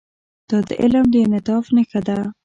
[0.49, 2.17] دا د علم د انعطاف نښه ده.